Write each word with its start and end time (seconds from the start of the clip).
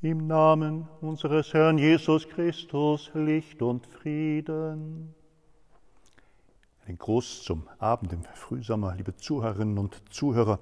Im 0.00 0.28
Namen 0.28 0.86
unseres 1.00 1.52
Herrn 1.52 1.76
Jesus 1.76 2.28
Christus, 2.28 3.10
Licht 3.14 3.62
und 3.62 3.84
Frieden. 3.84 5.12
Ein 6.86 6.96
Gruß 6.96 7.42
zum 7.42 7.68
Abend 7.80 8.12
im 8.12 8.22
Frühsommer, 8.22 8.94
liebe 8.94 9.16
Zuhörerinnen 9.16 9.76
und 9.76 10.00
Zuhörer. 10.14 10.60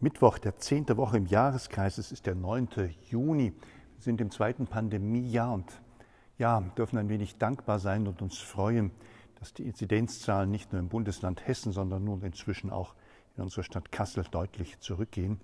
Mittwoch, 0.00 0.38
der 0.38 0.56
zehnte 0.56 0.96
Woche 0.96 1.18
im 1.18 1.26
Jahreskreis, 1.26 1.98
es 1.98 2.12
ist 2.12 2.24
der 2.24 2.34
9. 2.34 2.68
Juni. 3.10 3.52
Wir 3.52 4.02
sind 4.02 4.22
im 4.22 4.30
zweiten 4.30 4.66
Pandemiejahr 4.66 5.52
und 5.52 5.82
ja, 6.38 6.58
dürfen 6.78 6.96
ein 6.96 7.10
wenig 7.10 7.36
dankbar 7.36 7.78
sein 7.78 8.06
und 8.06 8.22
uns 8.22 8.38
freuen, 8.38 8.90
dass 9.38 9.52
die 9.52 9.66
Inzidenzzahlen 9.66 10.50
nicht 10.50 10.72
nur 10.72 10.80
im 10.80 10.88
Bundesland 10.88 11.46
Hessen, 11.46 11.72
sondern 11.72 12.04
nun 12.04 12.22
inzwischen 12.22 12.70
auch 12.70 12.94
in 13.36 13.42
unserer 13.42 13.64
Stadt 13.64 13.92
Kassel 13.92 14.24
deutlich 14.30 14.80
zurückgehen, 14.80 15.42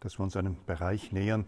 dass 0.00 0.18
wir 0.18 0.24
uns 0.24 0.36
einem 0.36 0.58
Bereich 0.66 1.12
nähern, 1.12 1.46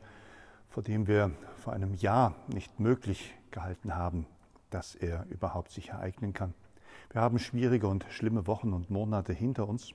vor 0.71 0.85
dem 0.85 1.07
wir 1.09 1.33
vor 1.57 1.73
einem 1.73 1.95
Jahr 1.95 2.35
nicht 2.47 2.79
möglich 2.79 3.35
gehalten 3.51 3.97
haben, 3.97 4.27
dass 4.71 4.95
er 4.95 5.27
überhaupt 5.29 5.73
sich 5.73 5.91
ereignen 5.91 6.33
kann. 6.33 6.55
Wir 7.13 7.21
haben 7.21 7.41
schwierige 7.41 7.89
und 7.89 8.07
schlimme 8.09 8.47
Wochen 8.47 8.73
und 8.73 8.89
Monate 8.89 9.33
hinter 9.33 9.69
uns 9.69 9.93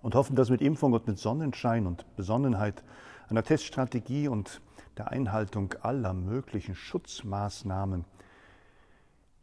und 0.00 0.14
hoffen, 0.14 0.36
dass 0.36 0.48
mit 0.48 0.62
Impfung 0.62 0.94
und 0.94 1.06
mit 1.06 1.18
Sonnenschein 1.18 1.86
und 1.86 2.06
Besonnenheit, 2.16 2.82
einer 3.28 3.42
Teststrategie 3.42 4.28
und 4.28 4.62
der 4.96 5.10
Einhaltung 5.10 5.74
aller 5.82 6.14
möglichen 6.14 6.74
Schutzmaßnahmen, 6.74 8.06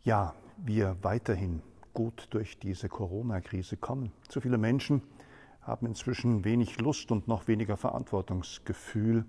ja, 0.03 0.33
wir 0.57 0.97
weiterhin 1.01 1.61
gut 1.93 2.27
durch 2.31 2.57
diese 2.57 2.89
Corona-Krise 2.89 3.77
kommen. 3.77 4.11
Zu 4.27 4.41
viele 4.41 4.57
Menschen 4.57 5.03
haben 5.61 5.85
inzwischen 5.85 6.43
wenig 6.45 6.79
Lust 6.79 7.11
und 7.11 7.27
noch 7.27 7.47
weniger 7.47 7.77
Verantwortungsgefühl, 7.77 9.25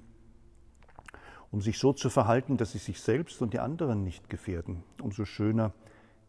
um 1.50 1.60
sich 1.60 1.78
so 1.78 1.92
zu 1.92 2.10
verhalten, 2.10 2.56
dass 2.56 2.72
sie 2.72 2.78
sich 2.78 3.00
selbst 3.00 3.40
und 3.42 3.52
die 3.52 3.60
anderen 3.60 4.02
nicht 4.02 4.28
gefährden. 4.28 4.82
Umso 5.00 5.24
schöner 5.24 5.72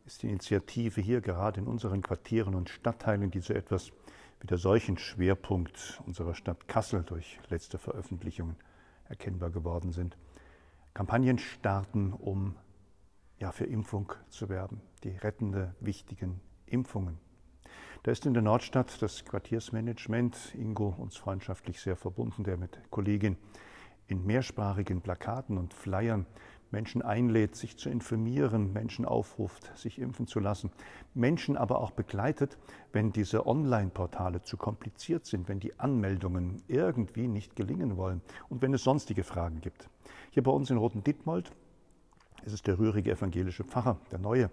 ist 0.05 0.23
die 0.23 0.29
Initiative 0.29 1.01
hier 1.01 1.21
gerade 1.21 1.59
in 1.59 1.67
unseren 1.67 2.01
Quartieren 2.01 2.55
und 2.55 2.69
Stadtteilen, 2.69 3.29
die 3.29 3.41
so 3.41 3.53
etwas 3.53 3.91
wie 4.39 4.47
der 4.47 4.57
Seuchenschwerpunkt 4.57 6.01
unserer 6.05 6.35
Stadt 6.35 6.67
Kassel 6.67 7.03
durch 7.03 7.39
letzte 7.49 7.77
Veröffentlichungen 7.77 8.55
erkennbar 9.09 9.49
geworden 9.49 9.91
sind. 9.91 10.17
Kampagnen 10.93 11.39
starten, 11.39 12.13
um 12.13 12.55
ja, 13.39 13.51
für 13.51 13.65
Impfung 13.65 14.13
zu 14.29 14.49
werben, 14.49 14.81
die 15.03 15.09
rettende, 15.09 15.75
wichtigen 15.79 16.41
Impfungen. 16.65 17.17
Da 18.03 18.11
ist 18.11 18.25
in 18.25 18.33
der 18.33 18.43
Nordstadt 18.43 19.01
das 19.01 19.25
Quartiersmanagement, 19.25 20.55
Ingo 20.55 20.95
uns 20.97 21.17
freundschaftlich 21.17 21.81
sehr 21.81 21.95
verbunden, 21.95 22.43
der 22.43 22.57
mit 22.57 22.79
Kollegin 22.89 23.37
in 24.07 24.25
mehrsprachigen 24.25 25.01
Plakaten 25.01 25.57
und 25.57 25.73
Flyern 25.73 26.25
Menschen 26.71 27.01
einlädt, 27.01 27.55
sich 27.55 27.77
zu 27.77 27.89
informieren, 27.89 28.73
Menschen 28.73 29.05
aufruft, 29.05 29.71
sich 29.77 29.99
impfen 29.99 30.27
zu 30.27 30.39
lassen, 30.39 30.69
Menschen 31.13 31.55
aber 31.55 31.79
auch 31.79 31.91
begleitet, 31.91 32.57
wenn 32.91 33.11
diese 33.11 33.47
Online-Portale 33.47 34.41
zu 34.41 34.57
kompliziert 34.57 35.25
sind, 35.25 35.47
wenn 35.47 35.59
die 35.59 35.79
Anmeldungen 35.79 36.61
irgendwie 36.67 37.27
nicht 37.27 37.55
gelingen 37.55 37.95
wollen 37.95 38.21
und 38.49 38.61
wenn 38.61 38.73
es 38.73 38.83
sonstige 38.83 39.23
Fragen 39.23 39.61
gibt. 39.61 39.89
Hier 40.31 40.43
bei 40.43 40.51
uns 40.51 40.69
in 40.69 40.77
Roten 40.77 41.03
Dittmold 41.03 41.51
es 42.45 42.53
ist 42.53 42.67
der 42.67 42.79
rührige 42.79 43.11
evangelische 43.11 43.63
Pfarrer, 43.63 43.99
der 44.11 44.19
Neue, 44.19 44.49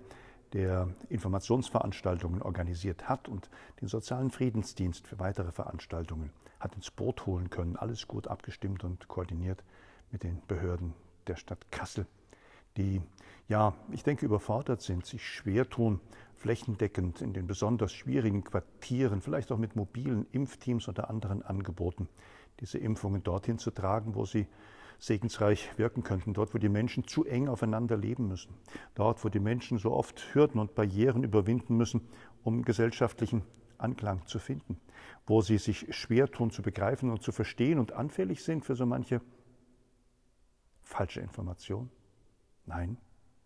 der 0.52 0.88
Informationsveranstaltungen 1.10 2.42
organisiert 2.42 3.08
hat 3.08 3.28
und 3.28 3.50
den 3.80 3.88
sozialen 3.88 4.30
Friedensdienst 4.30 5.06
für 5.06 5.18
weitere 5.18 5.52
Veranstaltungen 5.52 6.30
hat 6.64 6.74
ins 6.74 6.90
Boot 6.90 7.26
holen 7.26 7.50
können. 7.50 7.76
Alles 7.76 8.08
gut 8.08 8.26
abgestimmt 8.26 8.82
und 8.82 9.06
koordiniert 9.06 9.62
mit 10.10 10.24
den 10.24 10.42
Behörden 10.48 10.94
der 11.26 11.36
Stadt 11.36 11.70
Kassel, 11.70 12.06
die, 12.76 13.00
ja, 13.48 13.74
ich 13.92 14.02
denke, 14.02 14.26
überfordert 14.26 14.82
sind, 14.82 15.06
sich 15.06 15.28
schwer 15.28 15.68
tun, 15.68 16.00
flächendeckend 16.34 17.20
in 17.20 17.32
den 17.32 17.46
besonders 17.46 17.92
schwierigen 17.92 18.42
Quartieren, 18.42 19.20
vielleicht 19.20 19.52
auch 19.52 19.58
mit 19.58 19.76
mobilen 19.76 20.26
Impfteams 20.32 20.88
oder 20.88 21.08
anderen 21.08 21.42
Angeboten, 21.42 22.08
diese 22.60 22.78
Impfungen 22.78 23.22
dorthin 23.22 23.58
zu 23.58 23.70
tragen, 23.70 24.14
wo 24.14 24.24
sie 24.24 24.46
segensreich 24.98 25.76
wirken 25.76 26.02
könnten. 26.02 26.34
Dort, 26.34 26.54
wo 26.54 26.58
die 26.58 26.68
Menschen 26.68 27.06
zu 27.06 27.24
eng 27.24 27.48
aufeinander 27.48 27.96
leben 27.96 28.28
müssen. 28.28 28.54
Dort, 28.94 29.24
wo 29.24 29.28
die 29.28 29.40
Menschen 29.40 29.78
so 29.78 29.92
oft 29.92 30.34
Hürden 30.34 30.60
und 30.60 30.74
Barrieren 30.74 31.24
überwinden 31.24 31.76
müssen, 31.76 32.08
um 32.42 32.62
gesellschaftlichen 32.62 33.42
Anklang 33.78 34.26
zu 34.26 34.38
finden. 34.38 34.80
Wo 35.26 35.40
sie 35.40 35.58
sich 35.58 35.94
schwer 35.94 36.30
tun 36.30 36.50
zu 36.50 36.62
begreifen 36.62 37.10
und 37.10 37.22
zu 37.22 37.32
verstehen 37.32 37.78
und 37.78 37.92
anfällig 37.92 38.42
sind 38.42 38.64
für 38.64 38.74
so 38.74 38.86
manche 38.86 39.20
falsche 40.82 41.20
Information. 41.20 41.90
Nein, 42.66 42.98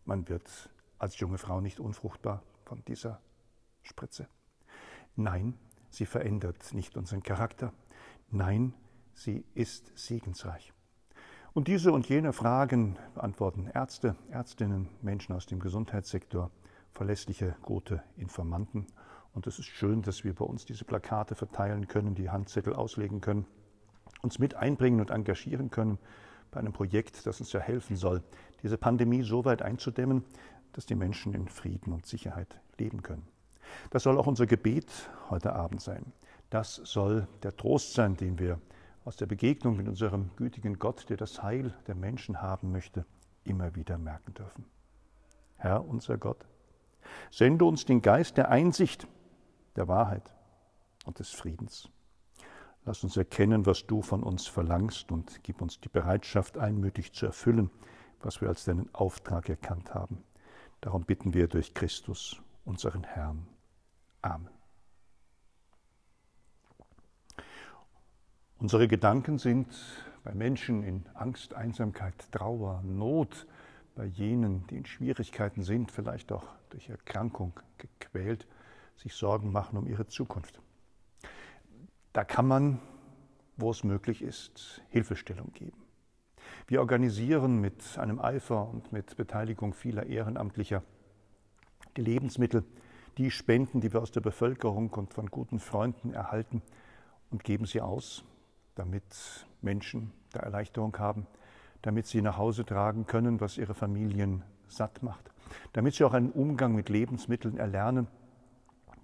man 0.04 0.28
wird 0.28 0.70
als 0.98 1.18
junge 1.18 1.38
Frau 1.38 1.60
nicht 1.60 1.80
unfruchtbar 1.80 2.42
von 2.64 2.84
dieser 2.86 3.20
Spritze. 3.82 4.28
Nein, 5.16 5.54
sie 5.90 6.06
verändert 6.06 6.74
nicht 6.74 6.96
unseren 6.96 7.22
Charakter. 7.22 7.72
Nein, 8.30 8.74
sie 9.14 9.44
ist 9.54 9.92
segensreich. 9.96 10.72
Und 11.54 11.66
diese 11.66 11.92
und 11.92 12.08
jene 12.08 12.32
Fragen 12.32 12.98
beantworten 13.14 13.66
Ärzte, 13.66 14.16
Ärztinnen, 14.30 14.88
Menschen 15.02 15.34
aus 15.34 15.46
dem 15.46 15.58
Gesundheitssektor, 15.58 16.50
verlässliche, 16.92 17.56
gute 17.62 18.02
Informanten. 18.16 18.86
Und 19.38 19.46
es 19.46 19.60
ist 19.60 19.66
schön, 19.66 20.02
dass 20.02 20.24
wir 20.24 20.34
bei 20.34 20.44
uns 20.44 20.64
diese 20.64 20.84
Plakate 20.84 21.36
verteilen 21.36 21.86
können, 21.86 22.16
die 22.16 22.28
Handzettel 22.28 22.74
auslegen 22.74 23.20
können, 23.20 23.46
uns 24.20 24.40
mit 24.40 24.56
einbringen 24.56 24.98
und 24.98 25.10
engagieren 25.10 25.70
können 25.70 26.00
bei 26.50 26.58
einem 26.58 26.72
Projekt, 26.72 27.24
das 27.24 27.38
uns 27.38 27.52
ja 27.52 27.60
helfen 27.60 27.94
soll, 27.94 28.24
diese 28.64 28.76
Pandemie 28.76 29.22
so 29.22 29.44
weit 29.44 29.62
einzudämmen, 29.62 30.24
dass 30.72 30.86
die 30.86 30.96
Menschen 30.96 31.34
in 31.34 31.46
Frieden 31.46 31.92
und 31.92 32.04
Sicherheit 32.04 32.60
leben 32.78 33.02
können. 33.02 33.28
Das 33.90 34.02
soll 34.02 34.18
auch 34.18 34.26
unser 34.26 34.44
Gebet 34.44 35.08
heute 35.30 35.52
Abend 35.52 35.82
sein. 35.82 36.12
Das 36.50 36.74
soll 36.74 37.28
der 37.44 37.56
Trost 37.56 37.94
sein, 37.94 38.16
den 38.16 38.40
wir 38.40 38.58
aus 39.04 39.14
der 39.14 39.26
Begegnung 39.26 39.76
mit 39.76 39.86
unserem 39.86 40.30
gütigen 40.34 40.80
Gott, 40.80 41.08
der 41.10 41.16
das 41.16 41.44
Heil 41.44 41.72
der 41.86 41.94
Menschen 41.94 42.42
haben 42.42 42.72
möchte, 42.72 43.06
immer 43.44 43.76
wieder 43.76 43.98
merken 43.98 44.34
dürfen. 44.34 44.64
Herr 45.58 45.86
unser 45.86 46.18
Gott, 46.18 46.44
sende 47.30 47.66
uns 47.66 47.84
den 47.84 48.02
Geist 48.02 48.36
der 48.36 48.50
Einsicht, 48.50 49.06
der 49.78 49.88
Wahrheit 49.88 50.34
und 51.06 51.20
des 51.20 51.30
Friedens. 51.30 51.88
Lass 52.84 53.04
uns 53.04 53.16
erkennen, 53.16 53.64
was 53.64 53.86
du 53.86 54.02
von 54.02 54.22
uns 54.22 54.46
verlangst 54.46 55.12
und 55.12 55.42
gib 55.44 55.62
uns 55.62 55.80
die 55.80 55.88
Bereitschaft, 55.88 56.58
einmütig 56.58 57.12
zu 57.12 57.26
erfüllen, 57.26 57.70
was 58.20 58.40
wir 58.40 58.48
als 58.48 58.64
deinen 58.64 58.92
Auftrag 58.94 59.48
erkannt 59.48 59.94
haben. 59.94 60.24
Darum 60.80 61.04
bitten 61.04 61.32
wir 61.32 61.46
durch 61.46 61.74
Christus, 61.74 62.40
unseren 62.64 63.04
Herrn. 63.04 63.46
Amen. 64.22 64.48
Unsere 68.58 68.88
Gedanken 68.88 69.38
sind 69.38 69.68
bei 70.24 70.34
Menschen 70.34 70.82
in 70.82 71.06
Angst, 71.14 71.54
Einsamkeit, 71.54 72.14
Trauer, 72.32 72.82
Not, 72.82 73.46
bei 73.94 74.06
jenen, 74.06 74.66
die 74.66 74.78
in 74.78 74.86
Schwierigkeiten 74.86 75.62
sind, 75.62 75.92
vielleicht 75.92 76.32
auch 76.32 76.46
durch 76.70 76.88
Erkrankung 76.88 77.52
gequält, 77.78 78.48
sich 78.98 79.14
Sorgen 79.14 79.50
machen 79.50 79.78
um 79.78 79.86
ihre 79.86 80.06
Zukunft. 80.06 80.60
Da 82.12 82.24
kann 82.24 82.46
man, 82.46 82.80
wo 83.56 83.70
es 83.70 83.82
möglich 83.84 84.22
ist, 84.22 84.82
Hilfestellung 84.90 85.52
geben. 85.52 85.84
Wir 86.66 86.80
organisieren 86.80 87.60
mit 87.60 87.98
einem 87.98 88.20
Eifer 88.20 88.68
und 88.68 88.92
mit 88.92 89.16
Beteiligung 89.16 89.72
vieler 89.72 90.06
Ehrenamtlicher 90.06 90.82
die 91.96 92.02
Lebensmittel, 92.02 92.64
die 93.16 93.30
Spenden, 93.30 93.80
die 93.80 93.92
wir 93.92 94.02
aus 94.02 94.12
der 94.12 94.20
Bevölkerung 94.20 94.90
und 94.90 95.14
von 95.14 95.26
guten 95.26 95.58
Freunden 95.58 96.12
erhalten 96.12 96.62
und 97.30 97.42
geben 97.42 97.66
sie 97.66 97.80
aus 97.80 98.24
damit 98.78 99.46
Menschen 99.60 100.12
da 100.32 100.40
Erleichterung 100.40 100.96
haben, 100.98 101.26
damit 101.82 102.06
sie 102.06 102.22
nach 102.22 102.38
Hause 102.38 102.64
tragen 102.64 103.06
können, 103.06 103.40
was 103.40 103.58
ihre 103.58 103.74
Familien 103.74 104.44
satt 104.68 105.02
macht, 105.02 105.30
damit 105.72 105.94
sie 105.94 106.04
auch 106.04 106.12
einen 106.12 106.30
Umgang 106.30 106.74
mit 106.74 106.88
Lebensmitteln 106.88 107.58
erlernen, 107.58 108.06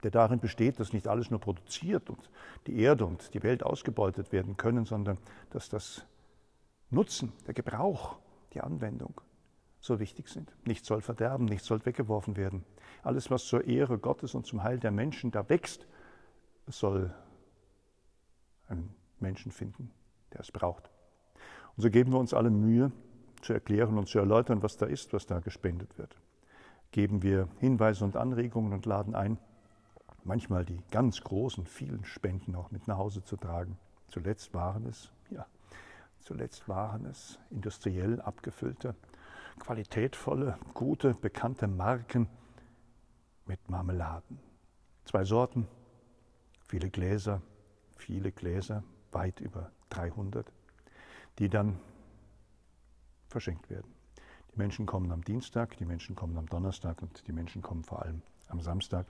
der 0.05 0.11
darin 0.11 0.39
besteht, 0.39 0.79
dass 0.79 0.93
nicht 0.93 1.09
alles 1.09 1.31
nur 1.31 1.41
produziert 1.41 2.11
und 2.11 2.31
die 2.67 2.79
Erde 2.79 3.07
und 3.07 3.35
die 3.35 3.43
Welt 3.43 3.63
ausgebeutet 3.63 4.33
werden 4.33 4.57
können, 4.57 4.85
sondern 4.85 5.19
dass 5.51 5.69
das 5.69 6.05
Nutzen, 6.91 7.33
der 7.47 7.55
Gebrauch, 7.55 8.17
die 8.53 8.61
Anwendung 8.61 9.21
so 9.81 9.99
wichtig 9.99 10.29
sind. 10.29 10.55
Nichts 10.65 10.87
soll 10.87 11.01
verderben, 11.01 11.47
nichts 11.47 11.67
soll 11.67 11.85
weggeworfen 11.85 12.37
werden. 12.37 12.65
Alles, 13.03 13.31
was 13.31 13.45
zur 13.47 13.65
Ehre 13.67 13.99
Gottes 13.99 14.35
und 14.35 14.47
zum 14.47 14.63
Heil 14.63 14.79
der 14.79 14.91
Menschen 14.91 15.31
da 15.31 15.49
wächst, 15.49 15.87
soll 16.67 17.13
ein 18.69 18.95
Menschen 19.21 19.53
finden, 19.53 19.91
der 20.33 20.41
es 20.41 20.53
braucht. 20.53 20.91
Und 21.77 21.83
so 21.83 21.91
geben 21.91 22.13
wir 22.13 22.19
uns 22.19 22.33
alle 22.33 22.51
Mühe, 22.51 22.93
zu 23.43 23.53
erklären 23.53 23.99
und 23.99 24.09
zu 24.09 24.19
erläutern, 24.19 24.63
was 24.63 24.77
da 24.79 24.87
ist, 24.87 25.13
was 25.13 25.27
da 25.27 25.41
gespendet 25.41 25.99
wird. 25.99 26.17
Geben 26.93 27.23
wir 27.23 27.49
Hinweise 27.59 28.05
und 28.05 28.17
Anregungen 28.17 28.73
und 28.73 28.87
laden 28.87 29.15
ein, 29.15 29.39
manchmal 30.25 30.65
die 30.65 30.83
ganz 30.91 31.21
großen, 31.21 31.67
vielen 31.67 32.05
Spenden 32.05 32.55
auch 32.55 32.71
mit 32.71 32.89
nach 32.89 32.99
Hause 32.99 33.23
zu 33.23 33.37
tragen. 33.37 33.79
Zuletzt 34.09 34.55
waren 34.55 34.87
es, 34.87 35.13
ja, 35.31 35.47
Zuletzt 36.25 36.71
waren 36.71 37.05
es 37.05 37.39
industriell 37.51 38.19
abgefüllte, 38.19 38.95
qualitätvolle, 39.59 40.59
gute, 40.73 41.13
bekannte 41.13 41.67
Marken 41.67 42.31
mit 43.45 43.69
Marmeladen. 43.69 44.41
Zwei 45.05 45.25
Sorten, 45.25 45.69
viele 46.67 46.89
Gläser, 46.89 47.43
viele 47.99 48.33
Gläser, 48.33 48.83
weit 49.13 49.41
über 49.41 49.71
300, 49.91 50.51
die 51.39 51.51
dann 51.51 51.79
verschenkt 53.29 53.69
werden. 53.69 53.93
Die 54.55 54.59
Menschen 54.59 54.87
kommen 54.87 55.13
am 55.13 55.23
Dienstag, 55.23 55.77
die 55.77 55.85
Menschen 55.85 56.17
kommen 56.17 56.39
am 56.39 56.47
Donnerstag 56.47 57.03
und 57.03 57.29
die 57.29 57.33
Menschen 57.33 57.61
kommen 57.61 57.85
vor 57.85 58.01
allem 58.01 58.23
am 58.49 58.63
Samstag. 58.63 59.07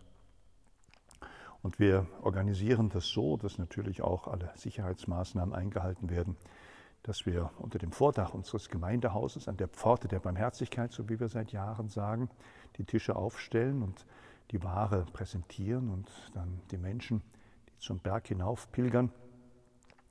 Und 1.64 1.78
wir 1.78 2.06
organisieren 2.20 2.90
das 2.90 3.06
so, 3.06 3.38
dass 3.38 3.56
natürlich 3.56 4.02
auch 4.02 4.28
alle 4.28 4.52
Sicherheitsmaßnahmen 4.54 5.54
eingehalten 5.54 6.10
werden, 6.10 6.36
dass 7.02 7.24
wir 7.24 7.52
unter 7.56 7.78
dem 7.78 7.90
Vordach 7.90 8.34
unseres 8.34 8.68
Gemeindehauses 8.68 9.48
an 9.48 9.56
der 9.56 9.68
Pforte 9.68 10.06
der 10.06 10.20
Barmherzigkeit, 10.20 10.92
so 10.92 11.08
wie 11.08 11.18
wir 11.18 11.30
seit 11.30 11.52
Jahren 11.52 11.88
sagen, 11.88 12.28
die 12.76 12.84
Tische 12.84 13.16
aufstellen 13.16 13.82
und 13.82 14.04
die 14.50 14.62
Ware 14.62 15.06
präsentieren 15.10 15.88
und 15.88 16.10
dann 16.34 16.60
die 16.70 16.76
Menschen, 16.76 17.22
die 17.70 17.78
zum 17.78 17.98
Berg 17.98 18.28
hinauf 18.28 18.70
pilgern, 18.70 19.10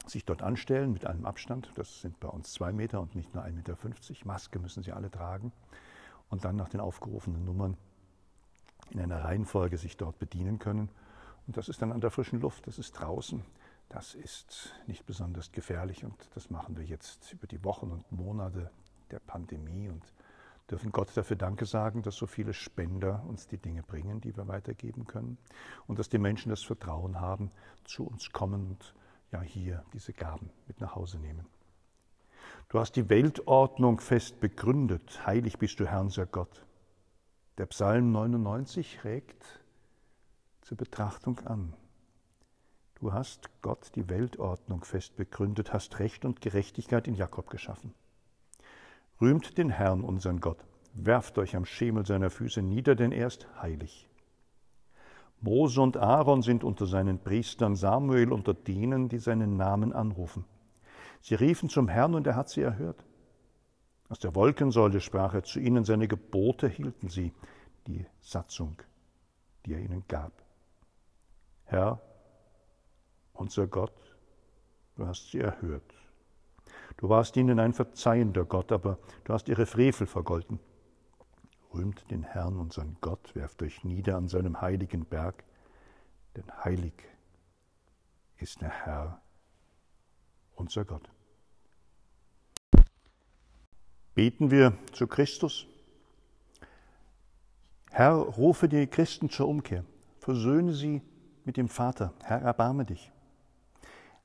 sich 0.07 0.25
dort 0.25 0.41
anstellen 0.41 0.91
mit 0.91 1.05
einem 1.05 1.23
Abstand. 1.23 1.71
Das 1.75 2.01
sind 2.01 2.19
bei 2.19 2.29
uns 2.29 2.51
zwei 2.51 2.73
Meter 2.73 2.99
und 2.99 3.13
nicht 3.13 3.35
nur 3.35 3.43
1,50 3.43 3.51
Meter. 3.53 3.77
Maske 4.25 4.57
müssen 4.57 4.81
sie 4.81 4.91
alle 4.91 5.11
tragen 5.11 5.51
und 6.31 6.45
dann 6.45 6.55
nach 6.55 6.69
den 6.69 6.79
aufgerufenen 6.79 7.45
Nummern 7.45 7.77
in 8.89 8.99
einer 8.99 9.23
Reihenfolge 9.23 9.77
sich 9.77 9.97
dort 9.97 10.17
bedienen 10.17 10.57
können. 10.57 10.89
Und 11.47 11.57
das 11.57 11.69
ist 11.69 11.81
dann 11.81 11.91
an 11.91 12.01
der 12.01 12.11
frischen 12.11 12.39
Luft, 12.39 12.67
das 12.67 12.79
ist 12.79 12.93
draußen. 12.93 13.43
Das 13.89 14.15
ist 14.15 14.73
nicht 14.87 15.05
besonders 15.05 15.51
gefährlich 15.51 16.03
und 16.03 16.15
das 16.33 16.49
machen 16.49 16.77
wir 16.77 16.83
jetzt 16.83 17.31
über 17.31 17.47
die 17.47 17.63
Wochen 17.63 17.91
und 17.91 18.11
Monate 18.11 18.71
der 19.11 19.19
Pandemie 19.19 19.89
und 19.89 20.03
dürfen 20.71 20.91
Gott 20.91 21.15
dafür 21.15 21.35
Danke 21.35 21.65
sagen, 21.65 22.01
dass 22.01 22.15
so 22.15 22.25
viele 22.25 22.53
Spender 22.53 23.23
uns 23.27 23.47
die 23.47 23.57
Dinge 23.57 23.83
bringen, 23.83 24.21
die 24.21 24.35
wir 24.35 24.47
weitergeben 24.47 25.05
können 25.05 25.37
und 25.85 25.99
dass 25.99 26.09
die 26.09 26.17
Menschen 26.17 26.49
das 26.49 26.63
Vertrauen 26.63 27.19
haben, 27.19 27.51
zu 27.83 28.07
uns 28.07 28.31
kommen 28.31 28.67
und 28.67 28.95
ja 29.31 29.41
hier 29.41 29.83
diese 29.93 30.13
Gaben 30.13 30.49
mit 30.67 30.81
nach 30.81 30.95
Hause 30.95 31.19
nehmen. 31.19 31.45
Du 32.69 32.79
hast 32.79 32.93
die 32.95 33.09
Weltordnung 33.09 33.99
fest 33.99 34.39
begründet, 34.39 35.25
heilig 35.25 35.59
bist 35.59 35.79
du 35.79 35.85
Herr 35.85 36.01
unser 36.01 36.25
Gott. 36.25 36.65
Der 37.57 37.67
Psalm 37.67 38.11
99 38.11 39.03
regt 39.03 39.62
zur 40.63 40.77
Betrachtung 40.77 41.39
an. 41.45 41.73
Du 42.95 43.11
hast 43.11 43.49
Gott 43.61 43.91
die 43.95 44.07
Weltordnung 44.07 44.83
fest 44.85 45.15
begründet, 45.17 45.73
hast 45.73 45.99
Recht 45.99 46.23
und 46.23 46.41
Gerechtigkeit 46.41 47.07
in 47.07 47.15
Jakob 47.15 47.49
geschaffen. 47.49 47.93
Rühmt 49.19 49.57
den 49.57 49.69
Herrn, 49.69 50.03
unseren 50.03 50.39
Gott, 50.39 50.63
werft 50.93 51.37
euch 51.37 51.55
am 51.55 51.65
Schemel 51.65 52.05
seiner 52.05 52.29
Füße 52.29 52.61
nieder, 52.61 52.95
denn 52.95 53.11
er 53.11 53.27
ist 53.27 53.47
heilig. 53.61 54.07
Mose 55.41 55.81
und 55.81 55.97
Aaron 55.97 56.41
sind 56.41 56.63
unter 56.63 56.85
seinen 56.85 57.19
Priestern, 57.19 57.75
Samuel 57.75 58.31
unter 58.31 58.53
denen, 58.53 59.09
die 59.09 59.19
seinen 59.19 59.57
Namen 59.57 59.91
anrufen. 59.91 60.45
Sie 61.21 61.35
riefen 61.35 61.67
zum 61.67 61.89
Herrn 61.89 62.15
und 62.15 62.25
er 62.25 62.37
hat 62.37 62.49
sie 62.49 62.61
erhört. 62.61 63.03
Aus 64.07 64.19
der 64.19 64.35
Wolkensäule 64.35 65.01
sprach 65.01 65.33
er 65.33 65.43
zu 65.43 65.59
ihnen, 65.59 65.83
seine 65.83 66.07
Gebote 66.07 66.69
hielten 66.69 67.09
sie, 67.09 67.33
die 67.87 68.05
Satzung, 68.21 68.77
die 69.65 69.73
er 69.73 69.79
ihnen 69.79 70.03
gab. 70.07 70.31
Herr, 71.65 72.01
unser 73.33 73.67
Gott, 73.67 73.93
du 74.95 75.07
hast 75.07 75.31
sie 75.31 75.39
erhört. 75.39 75.93
Du 76.97 77.09
warst 77.09 77.35
ihnen 77.37 77.59
ein 77.59 77.73
verzeihender 77.73 78.45
Gott, 78.45 78.71
aber 78.71 78.99
du 79.23 79.33
hast 79.33 79.49
ihre 79.49 79.65
Frevel 79.65 80.07
vergolten. 80.07 80.59
Rühmt 81.73 82.09
den 82.11 82.23
Herrn, 82.23 82.59
unseren 82.59 82.97
Gott, 83.01 83.35
werft 83.35 83.63
euch 83.63 83.83
nieder 83.83 84.15
an 84.15 84.27
seinem 84.27 84.61
heiligen 84.61 85.05
Berg, 85.05 85.43
denn 86.35 86.45
heilig 86.63 86.93
ist 88.37 88.61
der 88.61 88.69
Herr, 88.69 89.21
unser 90.55 90.85
Gott. 90.85 91.09
Beten 94.13 94.51
wir 94.51 94.77
zu 94.91 95.07
Christus. 95.07 95.65
Herr, 97.89 98.13
rufe 98.13 98.69
die 98.69 98.85
Christen 98.85 99.29
zur 99.29 99.47
Umkehr, 99.47 99.83
versöhne 100.19 100.73
sie 100.73 101.01
mit 101.45 101.57
dem 101.57 101.69
Vater. 101.69 102.13
Herr, 102.23 102.41
erbarme 102.41 102.85
dich. 102.85 103.11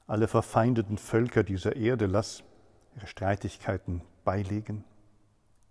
Alle 0.07 0.29
verfeindeten 0.29 0.99
Völker 0.99 1.43
dieser 1.43 1.77
Erde 1.77 2.07
lass 2.07 2.43
ihre 2.97 3.07
Streitigkeiten 3.07 4.03
beilegen. 4.25 4.85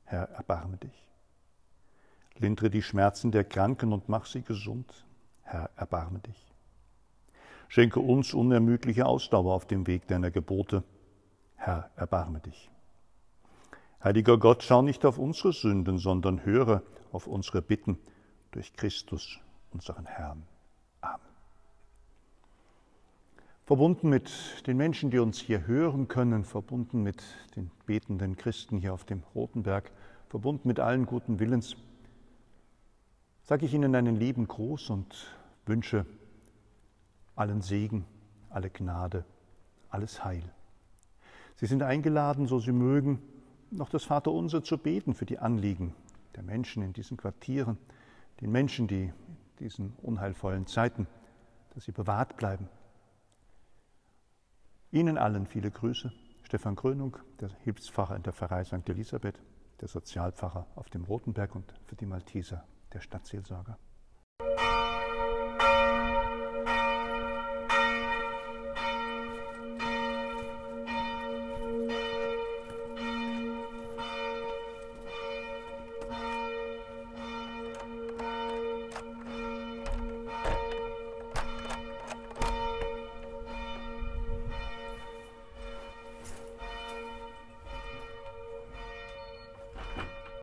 Herr, 0.06 0.30
erbarme 0.30 0.78
dich. 0.78 1.08
Lindre 2.38 2.70
die 2.70 2.84
Schmerzen 2.84 3.32
der 3.32 3.44
Kranken 3.44 3.94
und 3.94 4.10
mach 4.10 4.26
sie 4.26 4.42
gesund. 4.42 5.06
Herr, 5.44 5.70
erbarme 5.76 6.20
dich. 6.20 6.48
Schenke 7.68 8.00
uns 8.00 8.34
unermüdliche 8.34 9.06
Ausdauer 9.06 9.54
auf 9.54 9.66
dem 9.66 9.88
Weg 9.88 10.08
deiner 10.08 10.32
Gebote. 10.32 10.84
Herr, 11.56 11.90
erbarme 11.96 12.40
dich. 12.40 12.70
Heiliger 14.04 14.38
Gott, 14.38 14.64
schau 14.64 14.82
nicht 14.82 15.04
auf 15.06 15.18
unsere 15.18 15.52
Sünden, 15.52 15.98
sondern 15.98 16.46
höre 16.46 16.84
auf 17.12 17.28
unsere 17.28 17.62
Bitten 17.62 17.98
durch 18.52 18.74
Christus, 18.74 19.40
unseren 19.72 20.06
Herrn. 20.06 20.44
Amen. 21.02 21.20
Verbunden 23.68 24.08
mit 24.08 24.32
den 24.66 24.78
Menschen, 24.78 25.12
die 25.12 25.20
uns 25.20 25.40
hier 25.40 25.68
hören 25.68 26.08
können, 26.08 26.46
verbunden 26.46 27.04
mit 27.04 27.22
den 27.58 27.70
betenden 27.86 28.38
Christen 28.38 28.78
hier 28.78 28.94
auf 28.94 29.04
dem 29.04 29.24
Rotenberg, 29.36 29.92
verbunden 30.30 30.70
mit 30.70 30.80
allen 30.80 31.06
guten 31.06 31.38
Willens, 31.38 31.76
sage 33.44 33.66
ich 33.66 33.74
Ihnen 33.74 33.94
einen 33.94 34.16
lieben 34.16 34.48
Gruß 34.48 34.90
und 34.90 35.38
wünsche 35.66 36.06
allen 37.36 37.62
Segen, 37.62 38.06
alle 38.50 38.70
Gnade, 38.70 39.26
alles 39.90 40.24
Heil. 40.24 40.50
Sie 41.58 41.66
sind 41.66 41.84
eingeladen, 41.84 42.48
so 42.48 42.60
Sie 42.60 42.72
mögen, 42.72 43.22
noch 43.70 43.90
das 43.90 44.06
Vaterunser 44.06 44.64
zu 44.64 44.78
beten 44.78 45.14
für 45.14 45.26
die 45.26 45.40
Anliegen 45.40 45.94
der 46.38 46.44
Menschen 46.44 46.84
in 46.84 46.94
diesen 46.94 47.18
Quartieren, 47.18 47.78
den 48.40 48.50
Menschen, 48.50 48.88
die 48.88 49.04
in 49.04 49.14
diesen 49.60 49.92
unheilvollen 50.02 50.68
Zeiten, 50.68 51.06
dass 51.74 51.84
sie 51.84 51.92
bewahrt 51.92 52.38
bleiben. 52.38 52.70
Ihnen 54.98 55.20
allen 55.20 55.46
viele 55.46 55.70
Grüße. 55.70 56.12
Stefan 56.42 56.76
Krönung, 56.76 57.18
der 57.40 57.50
Hilfspfarrer 57.64 58.16
in 58.16 58.24
der 58.24 58.34
Pfarrei 58.34 58.64
St. 58.64 58.90
Elisabeth, 58.90 59.40
der 59.80 59.88
Sozialpfarrer 59.88 60.66
auf 60.74 60.90
dem 60.90 61.04
Rotenberg 61.04 61.54
und 61.54 61.72
für 61.86 61.96
die 61.96 62.08
Malteser 62.08 62.64
der 62.92 63.02
Stadtseelsorger. 63.02 63.78